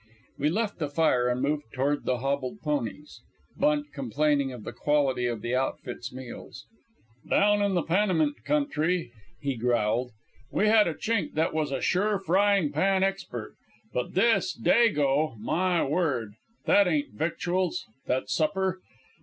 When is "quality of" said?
4.73-5.43